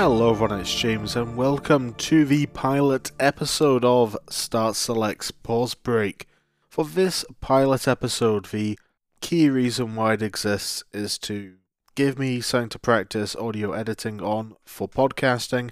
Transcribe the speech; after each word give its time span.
Hello 0.00 0.30
everyone, 0.30 0.60
it's 0.60 0.72
James 0.72 1.16
and 1.16 1.36
welcome 1.36 1.92
to 1.94 2.24
the 2.24 2.46
pilot 2.46 3.10
episode 3.18 3.84
of 3.84 4.16
Start 4.30 4.76
Select's 4.76 5.32
Pause 5.32 5.74
Break. 5.74 6.28
For 6.68 6.84
this 6.84 7.24
pilot 7.40 7.88
episode, 7.88 8.44
the 8.44 8.78
key 9.20 9.50
reason 9.50 9.96
why 9.96 10.12
it 10.12 10.22
exists 10.22 10.84
is 10.92 11.18
to 11.18 11.54
give 11.96 12.16
me 12.16 12.40
something 12.40 12.68
to 12.68 12.78
practice 12.78 13.34
audio 13.34 13.72
editing 13.72 14.22
on 14.22 14.54
for 14.64 14.88
podcasting 14.88 15.70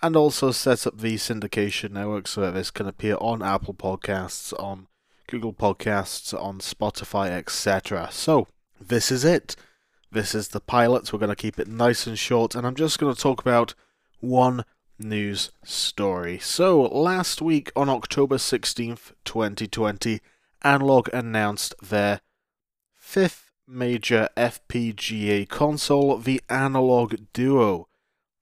and 0.00 0.14
also 0.14 0.52
set 0.52 0.86
up 0.86 1.00
the 1.00 1.16
syndication 1.16 1.90
network 1.90 2.28
so 2.28 2.42
that 2.42 2.54
this 2.54 2.70
can 2.70 2.86
appear 2.86 3.16
on 3.20 3.42
Apple 3.42 3.74
Podcasts, 3.74 4.52
on 4.62 4.86
Google 5.26 5.52
Podcasts, 5.52 6.32
on 6.40 6.60
Spotify, 6.60 7.30
etc. 7.30 8.06
So, 8.12 8.46
this 8.80 9.10
is 9.10 9.24
it. 9.24 9.56
This 10.14 10.32
is 10.32 10.46
the 10.46 10.60
pilot. 10.60 11.12
We're 11.12 11.18
going 11.18 11.30
to 11.30 11.34
keep 11.34 11.58
it 11.58 11.66
nice 11.66 12.06
and 12.06 12.16
short, 12.16 12.54
and 12.54 12.64
I'm 12.64 12.76
just 12.76 13.00
going 13.00 13.12
to 13.12 13.20
talk 13.20 13.40
about 13.40 13.74
one 14.20 14.64
news 14.96 15.50
story. 15.64 16.38
So, 16.38 16.82
last 16.82 17.42
week 17.42 17.72
on 17.74 17.88
October 17.88 18.36
16th, 18.36 19.10
2020, 19.24 20.20
Analogue 20.62 21.10
announced 21.12 21.74
their 21.82 22.20
fifth 22.94 23.50
major 23.66 24.28
FPGA 24.36 25.48
console, 25.48 26.16
the 26.18 26.40
Analogue 26.48 27.16
Duo. 27.32 27.88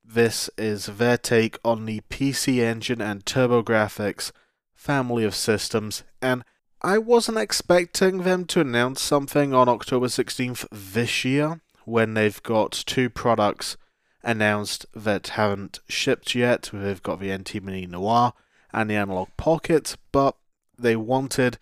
This 0.04 0.50
is 0.58 0.84
their 0.84 1.16
take 1.16 1.58
on 1.64 1.86
the 1.86 2.02
PC 2.10 2.58
Engine 2.58 3.00
and 3.00 3.24
TurboGrafx 3.24 4.30
family 4.74 5.24
of 5.24 5.34
systems, 5.34 6.02
and 6.20 6.44
I 6.84 6.98
wasn't 6.98 7.38
expecting 7.38 8.24
them 8.24 8.44
to 8.46 8.60
announce 8.60 9.00
something 9.00 9.54
on 9.54 9.68
October 9.68 10.08
16th 10.08 10.66
this 10.72 11.24
year 11.24 11.60
when 11.84 12.14
they've 12.14 12.42
got 12.42 12.72
two 12.72 13.08
products 13.08 13.76
announced 14.24 14.86
that 14.92 15.28
haven't 15.28 15.78
shipped 15.88 16.34
yet. 16.34 16.70
They've 16.72 17.02
got 17.02 17.20
the 17.20 17.32
NT 17.32 17.62
Mini 17.62 17.86
Noir 17.86 18.32
and 18.72 18.90
the 18.90 18.96
Analogue 18.96 19.30
Pocket, 19.36 19.96
but 20.10 20.34
they 20.76 20.96
wanted 20.96 21.58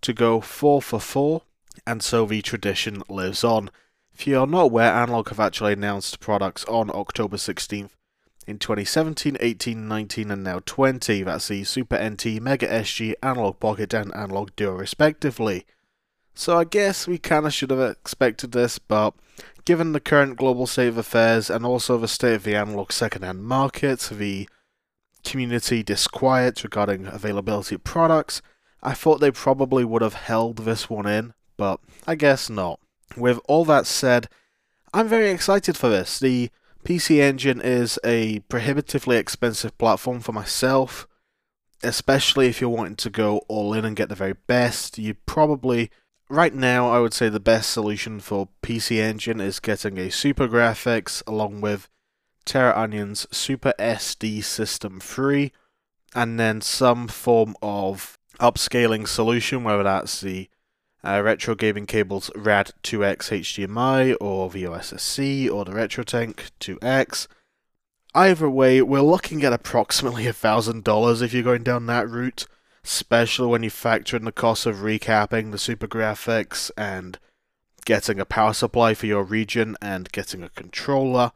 to 0.00 0.12
go 0.12 0.40
4 0.40 0.82
for 0.82 0.98
4, 0.98 1.42
and 1.86 2.02
so 2.02 2.26
the 2.26 2.42
tradition 2.42 3.04
lives 3.08 3.44
on. 3.44 3.70
If 4.12 4.26
you're 4.26 4.48
not 4.48 4.62
aware, 4.62 4.92
Analogue 4.92 5.28
have 5.28 5.38
actually 5.38 5.74
announced 5.74 6.18
products 6.18 6.64
on 6.64 6.90
October 6.90 7.36
16th 7.36 7.90
in 8.46 8.58
2017, 8.58 9.36
18, 9.40 9.88
19, 9.88 10.30
and 10.30 10.44
now 10.44 10.60
20. 10.64 11.22
That's 11.24 11.48
the 11.48 11.64
Super 11.64 11.96
NT, 11.96 12.40
Mega 12.40 12.68
SG, 12.68 13.14
Analogue 13.22 13.60
Pocket, 13.60 13.92
and 13.92 14.14
Analogue 14.14 14.52
Duo, 14.56 14.74
respectively. 14.74 15.66
So 16.34 16.58
I 16.58 16.64
guess 16.64 17.06
we 17.06 17.18
kinda 17.18 17.50
should 17.50 17.70
have 17.70 17.80
expected 17.80 18.52
this, 18.52 18.78
but 18.78 19.14
given 19.64 19.92
the 19.92 20.00
current 20.00 20.36
global 20.36 20.66
state 20.66 20.88
of 20.88 20.98
affairs 20.98 21.50
and 21.50 21.64
also 21.64 21.98
the 21.98 22.08
state 22.08 22.34
of 22.34 22.44
the 22.44 22.54
analog 22.54 22.92
second-hand 22.92 23.42
market, 23.42 24.08
the 24.12 24.48
community 25.24 25.82
disquiet 25.82 26.62
regarding 26.62 27.06
availability 27.06 27.74
of 27.74 27.84
products, 27.84 28.42
I 28.82 28.92
thought 28.92 29.20
they 29.20 29.32
probably 29.32 29.84
would 29.84 30.02
have 30.02 30.14
held 30.14 30.58
this 30.58 30.88
one 30.88 31.06
in, 31.06 31.34
but 31.56 31.80
I 32.06 32.14
guess 32.14 32.48
not. 32.48 32.78
With 33.16 33.40
all 33.48 33.64
that 33.64 33.86
said, 33.86 34.28
I'm 34.94 35.08
very 35.08 35.30
excited 35.30 35.76
for 35.76 35.88
this. 35.88 36.18
The 36.18 36.50
PC 36.86 37.18
Engine 37.18 37.60
is 37.60 37.98
a 38.04 38.38
prohibitively 38.48 39.16
expensive 39.16 39.76
platform 39.76 40.20
for 40.20 40.30
myself, 40.30 41.08
especially 41.82 42.46
if 42.46 42.60
you're 42.60 42.70
wanting 42.70 42.94
to 42.94 43.10
go 43.10 43.38
all 43.48 43.74
in 43.74 43.84
and 43.84 43.96
get 43.96 44.08
the 44.08 44.14
very 44.14 44.34
best. 44.46 44.96
You 44.96 45.14
probably, 45.14 45.90
right 46.28 46.54
now, 46.54 46.88
I 46.88 47.00
would 47.00 47.12
say 47.12 47.28
the 47.28 47.40
best 47.40 47.70
solution 47.70 48.20
for 48.20 48.50
PC 48.62 48.98
Engine 48.98 49.40
is 49.40 49.58
getting 49.58 49.98
a 49.98 50.10
SuperGrafx 50.10 51.24
along 51.26 51.60
with 51.60 51.88
Terraonion's 52.44 53.26
Super 53.32 53.74
SD 53.80 54.44
System 54.44 55.00
3, 55.00 55.50
and 56.14 56.38
then 56.38 56.60
some 56.60 57.08
form 57.08 57.56
of 57.60 58.16
upscaling 58.38 59.08
solution, 59.08 59.64
whether 59.64 59.82
that's 59.82 60.20
the 60.20 60.48
uh, 61.06 61.22
retro 61.22 61.54
gaming 61.54 61.86
cables 61.86 62.30
RAD 62.34 62.72
2X 62.82 63.30
HDMI 63.30 64.16
or 64.20 64.50
VOSSC 64.50 65.50
or 65.50 65.64
the 65.64 65.70
RetroTink 65.70 66.50
2X. 66.60 67.28
Either 68.14 68.50
way, 68.50 68.82
we're 68.82 69.00
looking 69.00 69.44
at 69.44 69.52
approximately 69.52 70.24
$1,000 70.24 71.22
if 71.22 71.32
you're 71.32 71.42
going 71.42 71.62
down 71.62 71.86
that 71.86 72.08
route, 72.08 72.46
especially 72.84 73.46
when 73.46 73.62
you 73.62 73.70
factor 73.70 74.16
in 74.16 74.24
the 74.24 74.32
cost 74.32 74.66
of 74.66 74.76
recapping 74.76 75.52
the 75.52 75.58
SuperGrafx 75.58 76.72
and 76.76 77.18
getting 77.84 78.18
a 78.18 78.24
power 78.24 78.52
supply 78.52 78.92
for 78.92 79.06
your 79.06 79.22
region 79.22 79.76
and 79.80 80.10
getting 80.10 80.42
a 80.42 80.48
controller. 80.50 81.30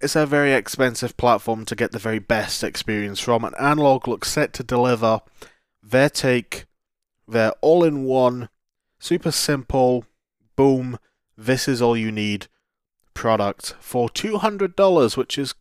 It's 0.00 0.14
a 0.14 0.26
very 0.26 0.52
expensive 0.52 1.16
platform 1.16 1.64
to 1.64 1.74
get 1.74 1.90
the 1.90 1.98
very 1.98 2.20
best 2.20 2.62
experience 2.62 3.18
from, 3.18 3.44
and 3.44 3.54
Analogue 3.58 4.06
looks 4.06 4.30
set 4.30 4.52
to 4.54 4.62
deliver 4.62 5.22
their 5.82 6.08
take, 6.08 6.66
their 7.26 7.50
all 7.60 7.82
in 7.82 8.04
one 8.04 8.48
super 9.02 9.32
simple, 9.32 10.04
boom, 10.54 10.96
this 11.36 11.66
is 11.66 11.82
all 11.82 11.96
you 11.96 12.12
need 12.12 12.46
product 13.14 13.74
for 13.80 14.08
$200, 14.08 15.16
which 15.16 15.36
is, 15.36 15.54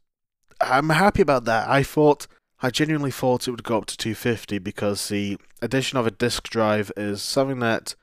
I'm 0.61 0.89
happy 0.89 1.23
about 1.23 1.45
that. 1.45 1.67
I 1.67 1.81
thought, 1.81 2.27
I 2.61 2.69
genuinely 2.69 3.09
thought 3.09 3.47
it 3.47 3.51
would 3.51 3.63
go 3.63 3.79
up 3.79 3.87
to 3.87 3.97
250 3.97 4.59
because 4.59 5.09
the 5.09 5.39
addition 5.59 5.97
of 5.97 6.05
a 6.05 6.11
disk 6.11 6.49
drive 6.49 6.91
is 6.95 7.23
something 7.23 7.57
that 7.59 7.95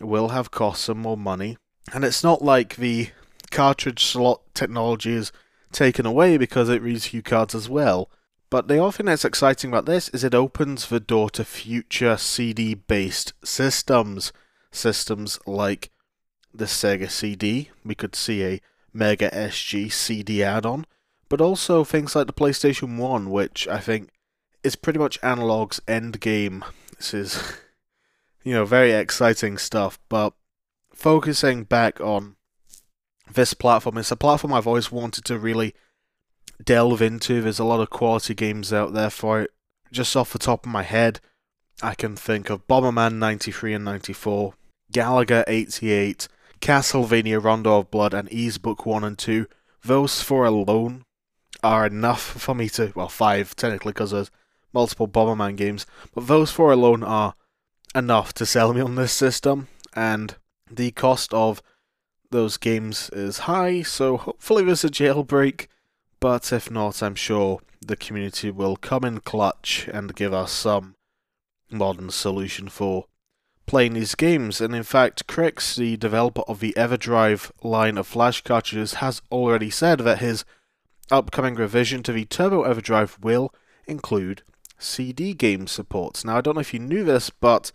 will 0.00 0.28
have 0.28 0.52
cost 0.52 0.84
some 0.84 0.98
more 0.98 1.16
money. 1.16 1.58
And 1.92 2.04
it's 2.04 2.22
not 2.22 2.42
like 2.42 2.76
the 2.76 3.10
cartridge 3.50 4.04
slot 4.04 4.40
technology 4.54 5.14
is 5.14 5.32
taken 5.72 6.06
away 6.06 6.36
because 6.36 6.68
it 6.68 6.80
reads 6.80 7.08
HuCards 7.08 7.56
as 7.56 7.68
well. 7.68 8.08
But 8.50 8.68
the 8.68 8.80
other 8.80 8.92
thing 8.92 9.06
that's 9.06 9.24
exciting 9.24 9.70
about 9.70 9.86
this 9.86 10.08
is 10.10 10.22
it 10.22 10.34
opens 10.34 10.86
the 10.86 11.00
door 11.00 11.28
to 11.30 11.44
future 11.44 12.16
CD 12.16 12.74
based 12.74 13.32
systems 13.44 14.32
systems 14.76 15.38
like 15.46 15.90
the 16.54 16.66
Sega 16.66 17.10
CD. 17.10 17.70
We 17.84 17.94
could 17.94 18.14
see 18.14 18.44
a 18.44 18.60
Mega 18.92 19.30
SG 19.30 19.92
CD 19.92 20.42
add 20.42 20.64
on, 20.64 20.86
but 21.28 21.40
also 21.40 21.84
things 21.84 22.16
like 22.16 22.26
the 22.26 22.32
PlayStation 22.32 22.98
1, 22.98 23.30
which 23.30 23.68
I 23.68 23.80
think 23.80 24.10
is 24.62 24.76
pretty 24.76 24.98
much 24.98 25.18
Analogue's 25.22 25.80
end 25.86 26.20
game. 26.20 26.64
This 26.96 27.12
is, 27.12 27.58
you 28.44 28.54
know, 28.54 28.64
very 28.64 28.92
exciting 28.92 29.58
stuff, 29.58 29.98
but 30.08 30.32
focusing 30.92 31.64
back 31.64 32.00
on 32.00 32.36
this 33.32 33.54
platform, 33.54 33.98
it's 33.98 34.10
a 34.10 34.16
platform 34.16 34.52
I've 34.52 34.66
always 34.66 34.90
wanted 34.90 35.24
to 35.26 35.38
really 35.38 35.74
delve 36.64 37.02
into. 37.02 37.42
There's 37.42 37.58
a 37.58 37.64
lot 37.64 37.80
of 37.80 37.90
quality 37.90 38.34
games 38.34 38.72
out 38.72 38.92
there 38.92 39.10
for 39.10 39.42
it. 39.42 39.50
Just 39.92 40.16
off 40.16 40.32
the 40.32 40.38
top 40.38 40.64
of 40.64 40.72
my 40.72 40.82
head, 40.82 41.20
I 41.82 41.94
can 41.94 42.16
think 42.16 42.50
of 42.50 42.66
Bomberman 42.66 43.14
93 43.16 43.74
and 43.74 43.84
94, 43.84 44.54
Galaga 44.96 45.44
88, 45.46 46.26
Castlevania 46.62 47.44
Rondo 47.44 47.80
of 47.80 47.90
Blood, 47.90 48.14
and 48.14 48.32
Ys 48.32 48.56
Book 48.56 48.86
1 48.86 49.04
and 49.04 49.18
2, 49.18 49.46
those 49.84 50.22
four 50.22 50.46
alone 50.46 51.04
are 51.62 51.84
enough 51.84 52.22
for 52.22 52.54
me 52.54 52.70
to, 52.70 52.94
well, 52.94 53.10
five 53.10 53.54
technically 53.54 53.92
because 53.92 54.12
there's 54.12 54.30
multiple 54.72 55.06
Bomberman 55.06 55.54
games, 55.54 55.84
but 56.14 56.28
those 56.28 56.50
four 56.50 56.72
alone 56.72 57.02
are 57.02 57.34
enough 57.94 58.32
to 58.32 58.46
sell 58.46 58.72
me 58.72 58.80
on 58.80 58.94
this 58.94 59.12
system, 59.12 59.68
and 59.92 60.36
the 60.70 60.92
cost 60.92 61.34
of 61.34 61.62
those 62.30 62.56
games 62.56 63.10
is 63.10 63.40
high, 63.40 63.82
so 63.82 64.16
hopefully 64.16 64.64
there's 64.64 64.82
a 64.82 64.88
jailbreak, 64.88 65.66
but 66.20 66.50
if 66.54 66.70
not, 66.70 67.02
I'm 67.02 67.16
sure 67.16 67.60
the 67.86 67.96
community 67.96 68.50
will 68.50 68.76
come 68.76 69.04
in 69.04 69.20
clutch 69.20 69.90
and 69.92 70.16
give 70.16 70.32
us 70.32 70.52
some 70.52 70.94
modern 71.70 72.08
solution 72.08 72.70
for 72.70 73.04
playing 73.66 73.94
these 73.94 74.14
games, 74.14 74.60
and 74.60 74.74
in 74.74 74.82
fact, 74.82 75.26
Krikzz, 75.26 75.76
the 75.76 75.96
developer 75.96 76.42
of 76.42 76.60
the 76.60 76.72
EverDrive 76.76 77.50
line 77.62 77.98
of 77.98 78.06
flash 78.06 78.42
cartridges, 78.42 78.94
has 78.94 79.20
already 79.30 79.70
said 79.70 80.00
that 80.00 80.18
his 80.18 80.44
upcoming 81.10 81.54
revision 81.54 82.02
to 82.04 82.12
the 82.12 82.24
Turbo 82.24 82.64
EverDrive 82.64 83.22
will 83.22 83.52
include 83.86 84.42
CD 84.78 85.34
game 85.34 85.66
supports. 85.66 86.24
Now, 86.24 86.38
I 86.38 86.40
don't 86.40 86.54
know 86.54 86.60
if 86.60 86.74
you 86.74 86.80
knew 86.80 87.04
this, 87.04 87.30
but 87.30 87.72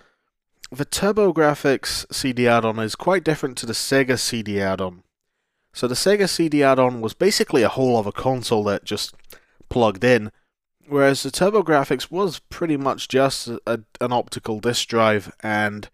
the 0.72 0.86
TurboGrafx 0.86 2.14
CD 2.14 2.48
add-on 2.48 2.80
is 2.80 2.96
quite 2.96 3.24
different 3.24 3.58
to 3.58 3.66
the 3.66 3.74
Sega 3.74 4.18
CD 4.18 4.62
add-on. 4.62 5.04
So 5.74 5.88
the 5.88 5.96
Sega 5.96 6.30
CD 6.30 6.64
add-on 6.64 7.02
was 7.02 7.14
basically 7.14 7.64
a 7.64 7.70
whole 7.70 7.98
other 7.98 8.12
console 8.12 8.64
that 8.66 8.86
just 8.86 9.14
plugged 9.70 10.04
in, 10.04 10.32
Whereas 10.92 11.24
the 11.24 11.32
TurboGrafx 11.32 12.12
was 12.12 12.40
pretty 12.50 12.76
much 12.76 13.08
just 13.08 13.48
a, 13.48 13.80
an 14.02 14.12
optical 14.12 14.60
disk 14.60 14.90
drive, 14.90 15.34
and 15.40 15.88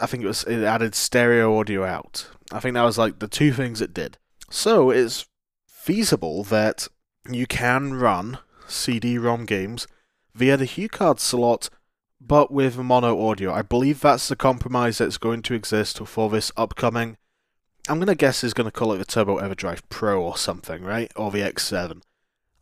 I 0.00 0.06
think 0.06 0.24
it 0.24 0.28
was 0.28 0.44
it 0.44 0.64
added 0.64 0.94
stereo 0.94 1.58
audio 1.60 1.84
out. 1.84 2.26
I 2.50 2.58
think 2.58 2.72
that 2.72 2.84
was 2.84 2.96
like 2.96 3.18
the 3.18 3.28
two 3.28 3.52
things 3.52 3.82
it 3.82 3.92
did. 3.92 4.16
So 4.48 4.88
it's 4.88 5.28
feasible 5.66 6.42
that 6.44 6.88
you 7.30 7.46
can 7.46 7.92
run 7.92 8.38
CD-ROM 8.66 9.44
games 9.44 9.86
via 10.34 10.56
the 10.56 10.64
HuCard 10.64 11.20
slot, 11.20 11.68
but 12.18 12.50
with 12.50 12.78
mono 12.78 13.28
audio. 13.28 13.52
I 13.52 13.60
believe 13.60 14.00
that's 14.00 14.28
the 14.28 14.36
compromise 14.36 14.96
that's 14.96 15.18
going 15.18 15.42
to 15.42 15.54
exist 15.54 15.98
for 16.06 16.30
this 16.30 16.50
upcoming. 16.56 17.18
I'm 17.90 17.98
gonna 17.98 18.14
guess 18.14 18.42
is 18.42 18.54
gonna 18.54 18.70
call 18.70 18.94
it 18.94 18.98
the 18.98 19.04
Turbo 19.04 19.38
EverDrive 19.38 19.82
Pro 19.90 20.22
or 20.22 20.38
something, 20.38 20.82
right? 20.82 21.12
Or 21.14 21.30
the 21.30 21.40
X7. 21.40 22.00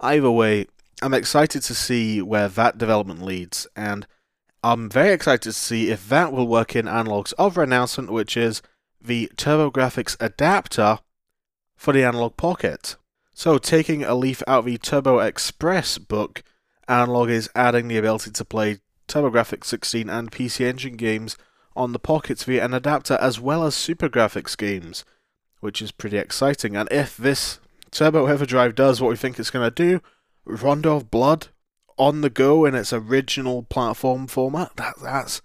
Either 0.00 0.30
way, 0.32 0.66
I'm 1.00 1.14
excited 1.14 1.62
to 1.62 1.74
see 1.74 2.20
where 2.20 2.48
that 2.48 2.76
development 2.76 3.22
leads, 3.22 3.66
and 3.76 4.06
I'm 4.64 4.90
very 4.90 5.12
excited 5.12 5.42
to 5.42 5.52
see 5.52 5.90
if 5.90 6.08
that 6.08 6.32
will 6.32 6.48
work 6.48 6.74
in 6.74 6.88
Analogue's 6.88 7.34
other 7.38 7.62
announcement, 7.62 8.10
which 8.10 8.36
is 8.36 8.62
the 9.00 9.30
TurboGrafx 9.36 10.16
adapter 10.18 10.98
for 11.76 11.92
the 11.92 12.02
Analogue 12.02 12.36
Pocket. 12.36 12.96
So, 13.32 13.58
taking 13.58 14.02
a 14.02 14.16
leaf 14.16 14.42
out 14.48 14.60
of 14.60 14.64
the 14.64 14.78
Turbo 14.78 15.20
Express 15.20 15.98
book, 15.98 16.42
Analogue 16.88 17.30
is 17.30 17.48
adding 17.54 17.86
the 17.86 17.98
ability 17.98 18.32
to 18.32 18.44
play 18.44 18.78
TurboGrafx 19.06 19.64
16 19.64 20.10
and 20.10 20.32
PC 20.32 20.66
Engine 20.66 20.96
games 20.96 21.36
on 21.76 21.92
the 21.92 22.00
Pocket 22.00 22.40
via 22.42 22.64
an 22.64 22.74
adapter 22.74 23.14
as 23.20 23.38
well 23.38 23.62
as 23.62 23.76
SuperGrafx 23.76 24.56
games, 24.58 25.04
which 25.60 25.80
is 25.80 25.92
pretty 25.92 26.18
exciting. 26.18 26.74
And 26.76 26.88
if 26.90 27.16
this 27.16 27.60
Turbo 27.92 28.26
Everdrive 28.26 28.74
does 28.74 29.00
what 29.00 29.10
we 29.10 29.16
think 29.16 29.38
it's 29.38 29.50
going 29.50 29.70
to 29.70 29.70
do, 29.70 30.00
Rondo 30.48 30.96
of 30.96 31.10
Blood 31.10 31.48
on 31.96 32.20
the 32.20 32.30
go 32.30 32.64
in 32.64 32.74
its 32.74 32.92
original 32.92 33.62
platform 33.64 34.26
format, 34.26 34.76
that, 34.76 34.94
that's 35.02 35.42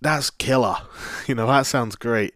that's 0.00 0.30
killer. 0.30 0.76
you 1.26 1.34
know, 1.34 1.46
that 1.46 1.66
sounds 1.66 1.96
great. 1.96 2.34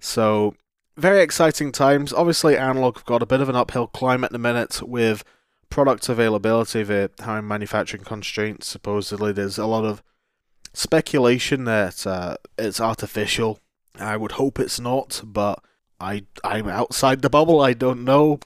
So, 0.00 0.54
very 0.96 1.22
exciting 1.22 1.72
times. 1.72 2.12
Obviously, 2.12 2.56
Analogue 2.56 2.96
have 2.96 3.04
got 3.04 3.22
a 3.22 3.26
bit 3.26 3.40
of 3.40 3.48
an 3.48 3.56
uphill 3.56 3.86
climb 3.86 4.24
at 4.24 4.32
the 4.32 4.38
minute 4.38 4.82
with 4.82 5.24
product 5.68 6.08
availability, 6.08 6.82
the 6.82 7.10
high 7.20 7.40
manufacturing 7.40 8.04
constraints. 8.04 8.66
Supposedly, 8.66 9.32
there's 9.32 9.58
a 9.58 9.66
lot 9.66 9.84
of 9.84 10.02
speculation 10.72 11.64
that 11.64 12.06
uh, 12.06 12.36
it's 12.58 12.80
artificial. 12.80 13.58
I 13.98 14.16
would 14.16 14.32
hope 14.32 14.58
it's 14.58 14.80
not, 14.80 15.22
but 15.24 15.62
I 16.00 16.24
I'm 16.44 16.68
outside 16.68 17.22
the 17.22 17.30
bubble. 17.30 17.60
I 17.60 17.72
don't 17.72 18.04
know. 18.04 18.40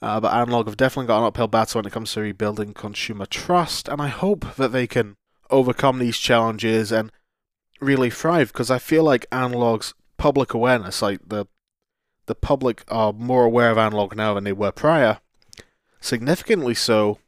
Uh, 0.00 0.20
but 0.20 0.32
Analogue 0.32 0.66
have 0.66 0.76
definitely 0.76 1.08
got 1.08 1.20
an 1.20 1.26
uphill 1.26 1.48
battle 1.48 1.78
when 1.78 1.86
it 1.86 1.92
comes 1.92 2.12
to 2.12 2.20
rebuilding 2.20 2.72
consumer 2.72 3.26
trust, 3.26 3.88
and 3.88 4.00
I 4.00 4.08
hope 4.08 4.54
that 4.56 4.72
they 4.72 4.86
can 4.86 5.16
overcome 5.50 5.98
these 5.98 6.18
challenges 6.18 6.92
and 6.92 7.10
really 7.80 8.10
thrive. 8.10 8.52
Because 8.52 8.70
I 8.70 8.78
feel 8.78 9.02
like 9.02 9.26
Analogue's 9.32 9.94
public 10.16 10.54
awareness, 10.54 11.02
like 11.02 11.20
the 11.26 11.46
the 12.26 12.34
public 12.34 12.84
are 12.88 13.12
more 13.12 13.44
aware 13.44 13.70
of 13.70 13.78
Analogue 13.78 14.14
now 14.14 14.34
than 14.34 14.44
they 14.44 14.52
were 14.52 14.70
prior, 14.70 15.18
significantly 16.00 16.74
so. 16.74 17.18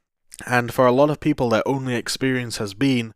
And 0.46 0.72
for 0.72 0.86
a 0.86 0.92
lot 0.92 1.10
of 1.10 1.20
people, 1.20 1.48
their 1.48 1.66
only 1.66 1.94
experience 1.94 2.58
has 2.58 2.74
been 2.74 3.14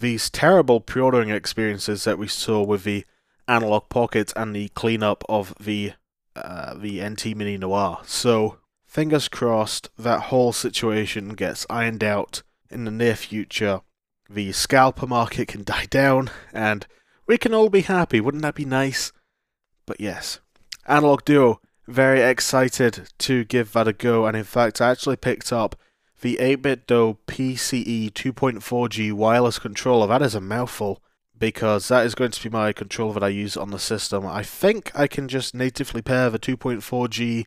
these 0.00 0.30
terrible 0.30 0.80
pre-ordering 0.80 1.30
experiences 1.30 2.04
that 2.04 2.18
we 2.18 2.28
saw 2.28 2.62
with 2.62 2.84
the 2.84 3.04
Analogue 3.48 3.88
pocket 3.88 4.32
and 4.36 4.54
the 4.54 4.68
cleanup 4.70 5.24
of 5.28 5.54
the 5.58 5.92
uh, 6.36 6.74
the 6.74 7.02
NT 7.02 7.36
Mini 7.36 7.56
Noir. 7.56 8.00
So 8.04 8.58
fingers 8.94 9.26
crossed 9.26 9.90
that 9.98 10.26
whole 10.30 10.52
situation 10.52 11.30
gets 11.30 11.66
ironed 11.68 12.04
out 12.04 12.44
in 12.70 12.84
the 12.84 12.92
near 12.92 13.16
future. 13.16 13.80
The 14.30 14.52
scalper 14.52 15.08
market 15.08 15.48
can 15.48 15.64
die 15.64 15.86
down 15.86 16.30
and 16.52 16.86
we 17.26 17.36
can 17.36 17.52
all 17.52 17.68
be 17.68 17.80
happy. 17.80 18.20
Wouldn't 18.20 18.44
that 18.44 18.54
be 18.54 18.64
nice? 18.64 19.10
But 19.84 20.00
yes, 20.00 20.38
Analogue 20.86 21.24
Duo. 21.24 21.60
Very 21.88 22.22
excited 22.22 23.10
to 23.18 23.44
give 23.44 23.72
that 23.72 23.88
a 23.88 23.92
go, 23.92 24.24
and 24.24 24.34
in 24.34 24.44
fact, 24.44 24.80
I 24.80 24.90
actually 24.90 25.16
picked 25.16 25.52
up 25.52 25.76
the 26.22 26.38
8BitDo 26.40 27.18
PCE 27.26 28.10
2.4G 28.12 29.12
wireless 29.12 29.58
controller, 29.58 30.06
that 30.06 30.22
is 30.22 30.34
a 30.34 30.40
mouthful, 30.40 31.02
because 31.38 31.88
that 31.88 32.06
is 32.06 32.14
going 32.14 32.30
to 32.30 32.42
be 32.42 32.48
my 32.48 32.72
controller 32.72 33.14
that 33.14 33.24
I 33.24 33.28
use 33.28 33.54
on 33.54 33.70
the 33.70 33.78
system. 33.78 34.24
I 34.24 34.42
think 34.42 34.92
I 34.98 35.06
can 35.06 35.28
just 35.28 35.52
natively 35.52 36.00
pair 36.00 36.30
the 36.30 36.38
2.4G 36.38 37.44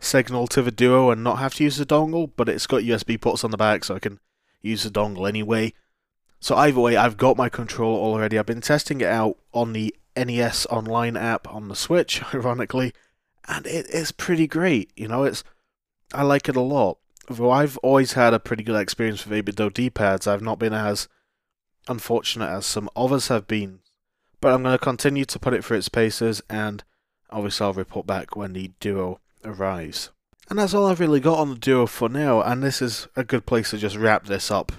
signal 0.00 0.46
to 0.48 0.62
the 0.62 0.70
Duo 0.70 1.10
and 1.10 1.24
not 1.24 1.38
have 1.38 1.54
to 1.54 1.64
use 1.64 1.76
the 1.76 1.86
dongle, 1.86 2.30
but 2.36 2.48
it's 2.48 2.66
got 2.66 2.82
USB 2.82 3.20
ports 3.20 3.44
on 3.44 3.50
the 3.50 3.56
back, 3.56 3.84
so 3.84 3.94
I 3.94 3.98
can 3.98 4.20
use 4.62 4.84
the 4.84 4.90
dongle 4.90 5.28
anyway. 5.28 5.72
So 6.40 6.56
either 6.56 6.80
way, 6.80 6.96
I've 6.96 7.16
got 7.16 7.36
my 7.36 7.48
controller 7.48 7.98
already. 7.98 8.38
I've 8.38 8.46
been 8.46 8.60
testing 8.60 9.00
it 9.00 9.08
out 9.08 9.36
on 9.52 9.72
the 9.72 9.94
NES 10.16 10.66
Online 10.66 11.16
app 11.16 11.52
on 11.52 11.68
the 11.68 11.76
Switch, 11.76 12.22
ironically, 12.34 12.92
and 13.46 13.66
it 13.66 13.88
is 13.90 14.12
pretty 14.12 14.46
great. 14.46 14.90
You 14.96 15.08
know, 15.08 15.24
it's 15.24 15.42
I 16.14 16.22
like 16.22 16.48
it 16.48 16.56
a 16.56 16.60
lot 16.60 16.98
though 17.36 17.50
I've 17.50 17.76
always 17.78 18.14
had 18.14 18.34
a 18.34 18.40
pretty 18.40 18.62
good 18.62 18.80
experience 18.80 19.26
with 19.26 19.44
8BitDo 19.44 19.72
D-pads, 19.72 20.26
I've 20.26 20.42
not 20.42 20.58
been 20.58 20.72
as 20.72 21.08
unfortunate 21.86 22.48
as 22.48 22.66
some 22.66 22.88
others 22.96 23.28
have 23.28 23.46
been. 23.46 23.80
But 24.40 24.54
I'm 24.54 24.62
going 24.62 24.74
to 24.74 24.82
continue 24.82 25.24
to 25.26 25.38
put 25.38 25.54
it 25.54 25.64
through 25.64 25.78
its 25.78 25.88
paces, 25.88 26.42
and 26.48 26.84
obviously 27.30 27.66
I'll 27.66 27.72
report 27.72 28.06
back 28.06 28.36
when 28.36 28.52
the 28.52 28.72
Duo 28.80 29.20
arrives. 29.44 30.10
And 30.50 30.58
that's 30.58 30.72
all 30.72 30.86
I've 30.86 31.00
really 31.00 31.20
got 31.20 31.38
on 31.38 31.50
the 31.50 31.56
Duo 31.56 31.86
for 31.86 32.08
now, 32.08 32.40
and 32.40 32.62
this 32.62 32.80
is 32.80 33.06
a 33.16 33.24
good 33.24 33.44
place 33.44 33.70
to 33.70 33.78
just 33.78 33.96
wrap 33.96 34.26
this 34.26 34.50
up 34.50 34.72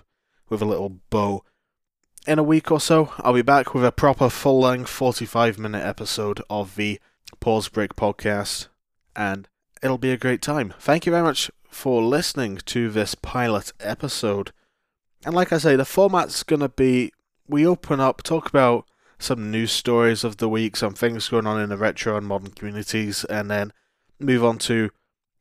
with 0.50 0.62
a 0.62 0.66
little 0.66 1.00
bow. 1.10 1.44
In 2.28 2.40
a 2.40 2.44
week 2.44 2.72
or 2.72 2.80
so, 2.80 3.14
I'll 3.20 3.34
be 3.34 3.42
back 3.42 3.74
with 3.74 3.86
a 3.86 3.92
proper 3.92 4.30
full 4.30 4.62
length 4.62 4.90
45 4.90 5.60
minute 5.60 5.86
episode 5.86 6.42
of 6.50 6.76
the 6.76 7.00
Pause 7.40 7.70
Break 7.70 7.96
podcast, 7.96 8.68
and 9.16 9.48
it'll 9.84 9.98
be 9.98 10.12
a 10.12 10.18
great 10.18 10.42
time. 10.42 10.74
Thank 10.80 11.06
you 11.06 11.12
very 11.12 11.24
much 11.24 11.52
for 11.70 12.02
listening 12.02 12.58
to 12.66 12.90
this 12.90 13.14
pilot 13.16 13.72
episode. 13.80 14.52
And 15.24 15.36
like 15.36 15.54
I 15.54 15.60
say, 15.60 15.76
the 15.76 15.86
format's 15.86 16.44
going 16.44 16.62
to 16.62 16.70
be 16.70 17.12
we 17.48 17.66
open 17.66 18.00
up, 18.00 18.24
talk 18.24 18.50
about 18.50 18.86
some 19.18 19.52
news 19.52 19.72
stories 19.72 20.24
of 20.24 20.38
the 20.38 20.50
week, 20.50 20.76
some 20.76 20.94
things 20.94 21.30
going 21.30 21.48
on 21.48 21.62
in 21.62 21.70
the 21.70 21.78
retro 21.78 22.18
and 22.18 22.26
modern 22.26 22.52
communities, 22.52 23.26
and 23.26 23.52
then 23.52 23.74
move 24.20 24.44
on 24.44 24.58
to 24.60 24.92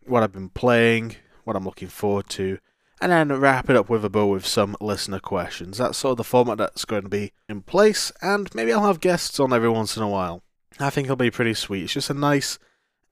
what 0.06 0.22
I've 0.22 0.32
been 0.32 0.50
playing, 0.50 1.16
what 1.44 1.56
I'm 1.56 1.64
looking 1.64 1.88
forward 1.88 2.28
to, 2.30 2.58
and 3.00 3.12
then 3.12 3.32
wrap 3.32 3.70
it 3.70 3.76
up 3.76 3.88
with 3.88 4.04
a 4.04 4.10
bow 4.10 4.26
with 4.26 4.46
some 4.46 4.76
listener 4.80 5.20
questions. 5.20 5.78
That's 5.78 5.98
sort 5.98 6.12
of 6.12 6.16
the 6.18 6.24
format 6.24 6.58
that's 6.58 6.84
going 6.84 7.02
to 7.02 7.08
be 7.08 7.32
in 7.48 7.62
place, 7.62 8.12
and 8.20 8.52
maybe 8.54 8.72
I'll 8.72 8.86
have 8.86 9.00
guests 9.00 9.38
on 9.38 9.52
every 9.52 9.68
once 9.68 9.96
in 9.96 10.02
a 10.02 10.08
while. 10.08 10.42
I 10.80 10.90
think 10.90 11.06
it'll 11.06 11.16
be 11.16 11.30
pretty 11.30 11.54
sweet. 11.54 11.84
It's 11.84 11.94
just 11.94 12.10
a 12.10 12.14
nice 12.14 12.58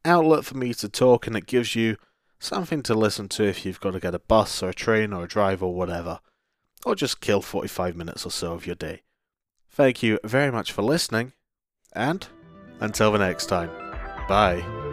outlet 0.05 0.45
for 0.45 0.57
me 0.57 0.75
to 0.75 0.89
talk, 0.89 1.27
and 1.27 1.37
it 1.37 1.47
gives 1.47 1.77
you 1.77 1.97
something 2.39 2.83
to 2.83 2.95
listen 2.95 3.29
to 3.29 3.45
if 3.45 3.65
you've 3.65 3.81
got 3.81 3.93
to 3.93 4.01
get 4.01 4.15
a 4.15 4.19
bus 4.21 4.63
or 4.63 4.71
a 4.71 4.75
train 4.75 5.13
or 5.13 5.25
a 5.25 5.29
drive 5.29 5.63
or 5.63 5.75
whatever, 5.75 6.21
or 6.85 6.95
just 6.95 7.21
kill 7.21 7.43
45 7.43 7.97
minutes 7.97 8.27
or 8.27 8.31
so 8.31 8.53
of 8.53 8.67
your 8.67 8.77
day. 8.77 9.03
Thank 9.71 10.03
you 10.03 10.19
very 10.25 10.51
much 10.51 10.73
for 10.73 10.83
listening, 10.83 11.33
and 11.93 12.27
until 12.81 13.13
the 13.13 13.19
next 13.19 13.47
time, 13.47 13.71
bye. 14.29 14.86